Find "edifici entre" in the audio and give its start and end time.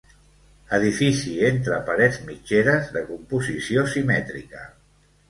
0.77-1.77